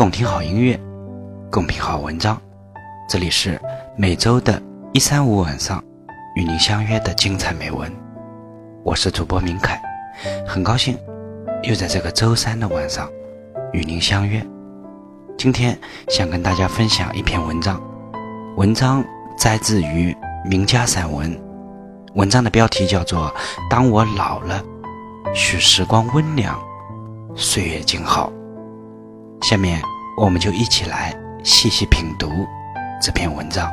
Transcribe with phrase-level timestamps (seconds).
[0.00, 0.80] 共听好音乐，
[1.52, 2.40] 共品好文章。
[3.06, 3.60] 这里是
[3.98, 4.58] 每周的
[4.94, 5.84] 一三五晚上
[6.34, 7.92] 与您相约的精彩美文。
[8.82, 9.78] 我是主播明凯，
[10.48, 10.98] 很高兴
[11.64, 13.10] 又在这个周三的晚上
[13.74, 14.42] 与您相约。
[15.36, 17.78] 今天想跟大家分享一篇文章，
[18.56, 19.04] 文章
[19.36, 21.38] 摘自于名家散文，
[22.14, 23.28] 文章的标题叫做
[23.68, 24.64] 《当我老了，
[25.34, 26.58] 许时光温凉，
[27.36, 28.32] 岁月静好》。
[29.42, 29.80] 下面
[30.16, 32.46] 我们就一起来细细品读
[33.00, 33.68] 这篇文章。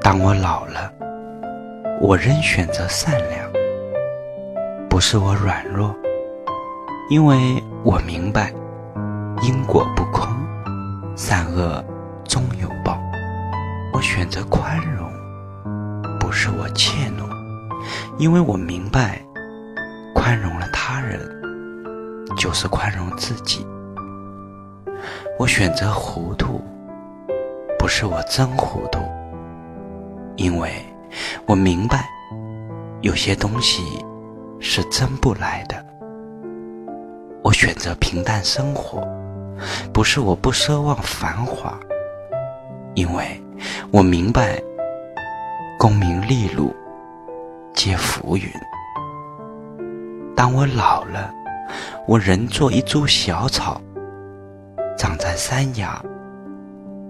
[0.00, 0.92] 当我老了，
[2.00, 3.50] 我仍选择善良，
[4.88, 5.94] 不是我软弱，
[7.10, 8.52] 因为我明白
[9.42, 10.28] 因果不空，
[11.16, 11.84] 善恶
[12.24, 12.96] 终有报。
[13.92, 15.10] 我选择宽容，
[16.20, 17.28] 不是我怯懦，
[18.18, 19.20] 因为我明白
[20.14, 21.39] 宽容了他人。
[22.36, 23.66] 就是宽容自己。
[25.38, 26.60] 我选择糊涂，
[27.78, 29.00] 不是我真糊涂，
[30.36, 30.70] 因为
[31.46, 32.08] 我明白
[33.00, 33.82] 有些东西
[34.60, 35.84] 是争不来的。
[37.42, 39.02] 我选择平淡生活，
[39.92, 41.78] 不是我不奢望繁华，
[42.94, 43.42] 因为
[43.90, 44.62] 我明白
[45.78, 46.74] 功名利禄
[47.72, 48.44] 皆浮云。
[50.36, 51.39] 当我老了。
[52.06, 53.80] 我仍做一株小草，
[54.96, 56.00] 长在山崖，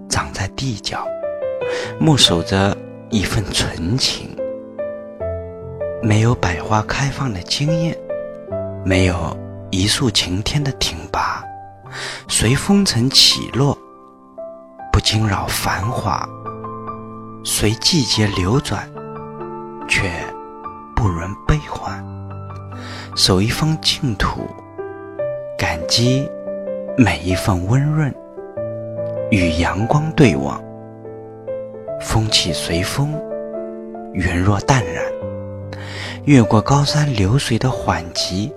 [0.09, 1.07] 长在地角，
[1.99, 2.75] 目守着
[3.09, 4.35] 一份纯情。
[6.03, 7.97] 没有百花开放的惊艳，
[8.83, 9.37] 没有
[9.69, 11.43] 一树晴天的挺拔，
[12.27, 13.77] 随风尘起落，
[14.91, 16.27] 不惊扰繁华；
[17.43, 18.89] 随季节流转，
[19.87, 20.09] 却
[20.95, 22.10] 不忍悲欢。
[23.23, 24.47] 守一方净土，
[25.55, 26.27] 感激
[26.97, 28.11] 每一份温润，
[29.29, 30.59] 与阳光对望，
[32.01, 33.13] 风起随风，
[34.13, 35.05] 云若淡然，
[36.25, 38.51] 越过高山流水的缓急，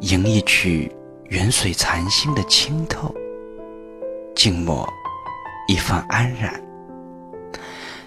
[0.00, 0.90] 吟一曲
[1.24, 3.14] 远水禅心的清透，
[4.34, 4.88] 静默
[5.68, 6.58] 一份安然。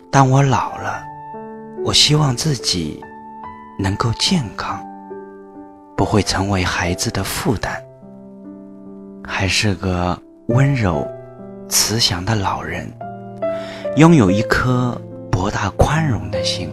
[0.10, 1.04] 当我老了，
[1.86, 3.00] 我希望自己
[3.78, 4.84] 能够健康。
[6.02, 7.80] 不会成为孩子的负担，
[9.24, 11.08] 还是个温柔、
[11.70, 12.92] 慈祥的老人，
[13.98, 15.00] 拥有一颗
[15.32, 16.72] 博大宽容的心，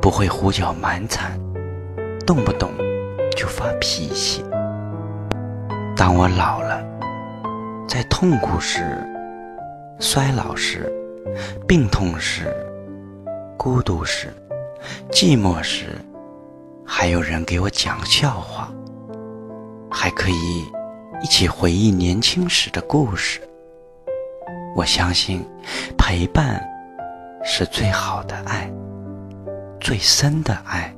[0.00, 1.36] 不会胡搅蛮缠，
[2.24, 2.70] 动不动
[3.36, 4.44] 就发脾气。
[5.96, 6.80] 当我老了，
[7.88, 9.04] 在痛苦时、
[9.98, 10.88] 衰老时、
[11.66, 12.54] 病痛时、
[13.56, 14.28] 孤独时、
[15.10, 15.86] 寂寞时。
[16.92, 18.68] 还有人给我讲笑话，
[19.88, 20.66] 还可以
[21.22, 23.40] 一起回忆年轻时的故事。
[24.74, 25.40] 我相信，
[25.96, 26.60] 陪伴
[27.44, 28.68] 是最好的爱，
[29.80, 30.92] 最深的爱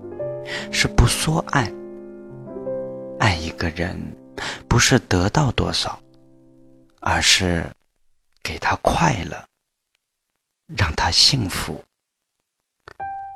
[0.72, 1.70] 是不说爱。
[3.20, 3.94] 爱一个人，
[4.66, 6.00] 不是得到多少，
[7.00, 7.64] 而是
[8.42, 9.36] 给他快乐，
[10.75, 11.81] 让他幸福。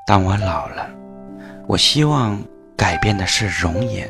[0.07, 1.06] 当我老了。
[1.69, 2.41] 我希望
[2.77, 4.09] 改变的是容颜，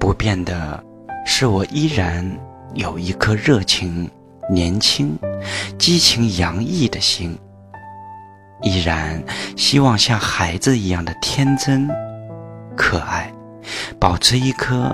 [0.00, 0.82] 不变的
[1.26, 2.24] 是我依然
[2.72, 4.10] 有一颗热情、
[4.48, 5.14] 年轻、
[5.78, 7.38] 激情洋溢的心，
[8.62, 9.22] 依然
[9.58, 11.86] 希望像孩子一样的天真、
[12.74, 13.30] 可爱，
[14.00, 14.90] 保持一颗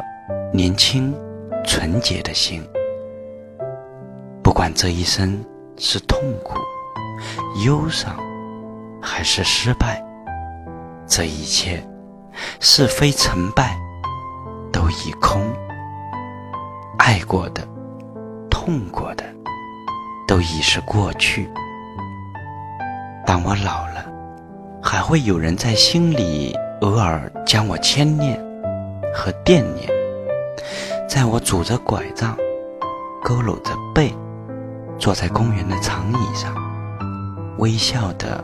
[0.53, 1.15] 年轻、
[1.65, 2.60] 纯洁的心。
[4.42, 5.41] 不管这一生
[5.78, 6.59] 是痛苦、
[7.65, 8.16] 忧伤，
[9.00, 10.03] 还是失败。
[11.06, 11.87] 这一切，
[12.60, 13.76] 是非成败，
[14.72, 15.42] 都已空。
[16.98, 17.62] 爱过的，
[18.50, 19.25] 痛过的，
[20.27, 21.51] 都已是过去。
[23.27, 24.04] 当我老了，
[24.83, 28.42] 还会有人在心里偶尔将我牵念
[29.15, 29.89] 和惦念。
[31.09, 32.36] 在我拄着拐杖，
[33.22, 34.15] 佝偻着背，
[34.98, 36.54] 坐在公园的长椅上，
[37.59, 38.42] 微笑的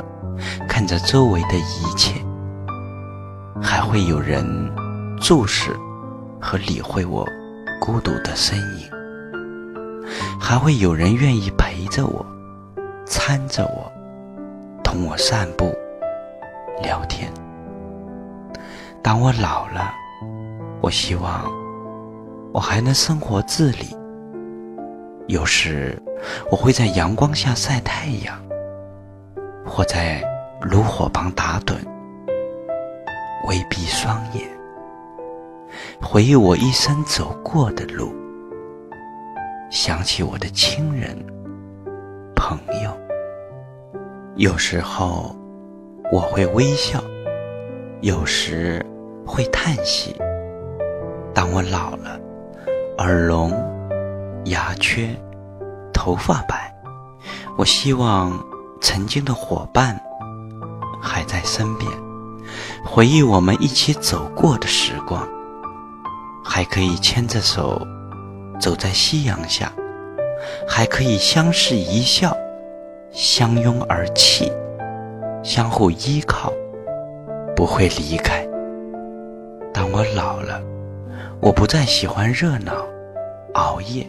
[0.68, 2.14] 看着周围的一切。
[3.62, 4.44] 还会有人
[5.20, 5.70] 注视
[6.40, 7.26] 和理会我
[7.80, 8.90] 孤独的身影，
[10.40, 12.24] 还会有人愿意陪着我、
[13.06, 13.90] 搀着我、
[14.82, 15.72] 同我散步、
[16.82, 17.30] 聊天。
[19.02, 19.92] 当我老了，
[20.80, 21.44] 我希望
[22.52, 23.96] 我还能生活自理。
[25.26, 25.96] 有时
[26.50, 28.36] 我会在阳光下晒太阳，
[29.64, 30.22] 或在
[30.60, 31.76] 炉火旁打盹。
[33.46, 34.46] 微闭双眼，
[36.00, 38.12] 回忆我一生走过的路，
[39.70, 41.16] 想起我的亲人、
[42.36, 42.96] 朋友。
[44.36, 45.34] 有时候
[46.12, 47.02] 我会微笑，
[48.00, 48.84] 有时
[49.26, 50.14] 会叹息。
[51.34, 52.20] 当我老了，
[52.98, 53.52] 耳聋、
[54.44, 55.08] 牙缺、
[55.92, 56.74] 头发白，
[57.56, 58.32] 我希望
[58.80, 59.98] 曾经的伙伴
[61.00, 61.90] 还在身边，
[62.84, 65.28] 回忆我们一起走过的时光，
[66.44, 67.86] 还可以牵着手
[68.60, 69.72] 走在夕阳下，
[70.68, 72.36] 还可以相视一笑。
[73.12, 74.52] 相拥而泣，
[75.42, 76.52] 相互依靠，
[77.56, 78.46] 不会离开。
[79.74, 80.62] 当我老了，
[81.40, 82.86] 我不再喜欢热闹、
[83.54, 84.08] 熬夜，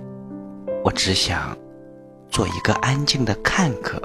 [0.83, 1.57] 我只想
[2.29, 3.99] 做一个安静的看客，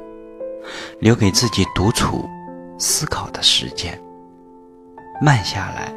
[0.99, 2.27] 留给自己独处、
[2.79, 4.03] 思考的时间。
[5.21, 5.93] 慢下来，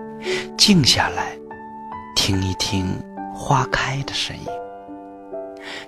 [0.57, 1.37] 静下来，
[2.15, 2.85] 听一听
[3.33, 4.45] 花开的声音。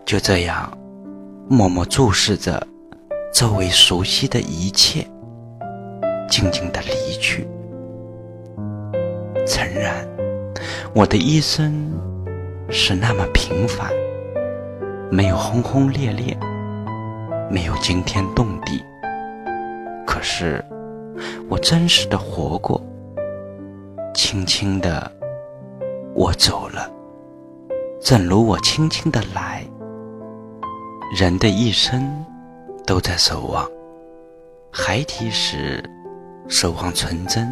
[0.06, 0.72] 就这样，
[1.50, 2.68] 默默注视着。
[3.34, 5.08] 周围熟悉的一切，
[6.30, 7.48] 静静的离去。
[9.48, 10.06] 诚然，
[10.94, 11.74] 我的一生
[12.70, 13.90] 是那么平凡，
[15.10, 16.38] 没有轰轰烈烈，
[17.50, 18.84] 没有惊天动地。
[20.06, 20.64] 可是，
[21.50, 22.84] 我真实的活过，
[24.14, 25.12] 轻轻的，
[26.14, 26.92] 我走了，
[28.02, 29.66] 正如我轻轻的来。
[31.18, 32.26] 人的一生。
[32.86, 33.70] 都在守望。
[34.72, 35.82] 孩提时，
[36.50, 37.48] 守望纯真；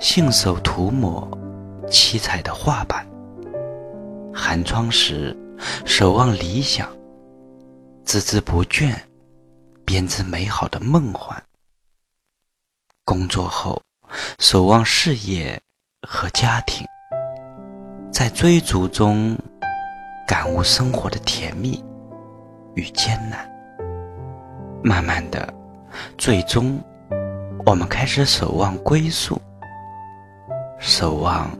[0.00, 1.28] 信手涂抹
[1.90, 3.06] 七彩的画板。
[4.32, 5.36] 寒窗时，
[5.84, 6.86] 守望理想；
[8.06, 8.94] 孜孜不倦，
[9.84, 11.42] 编织美好的梦幻。
[13.04, 13.82] 工作后，
[14.38, 15.60] 守望事业
[16.08, 16.86] 和家庭，
[18.12, 19.36] 在追逐中
[20.24, 21.84] 感悟生活的甜蜜
[22.76, 23.50] 与艰难。
[24.84, 25.52] 慢慢的，
[26.16, 26.78] 最终，
[27.66, 29.36] 我们开始守望归宿，
[30.78, 31.50] 守望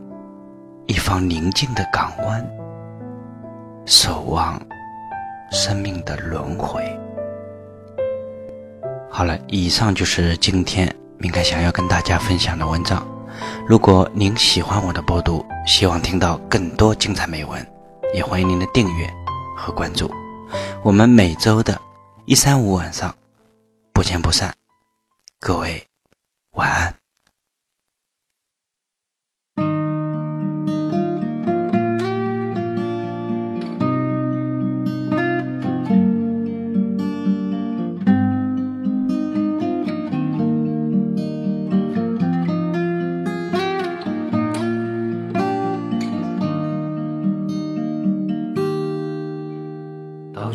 [0.85, 2.49] 一方宁静的港湾，
[3.85, 4.57] 守望
[5.51, 6.81] 生命的轮回。
[9.11, 13.05] 好了，以上就是今天明凯想要跟大家分享的文章。
[13.67, 17.65] 如果您喜欢我的播读，希望听到更多精彩美文，
[18.13, 19.09] 也欢迎您的订阅
[19.55, 20.09] 和关注。
[20.83, 21.79] 我们每周的。
[22.29, 23.15] 一三五晚上，
[23.93, 24.53] 不见不散。
[25.39, 25.81] 各位
[26.55, 27.06] 晚安。